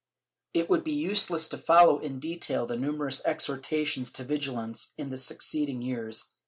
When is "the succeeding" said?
5.11-5.83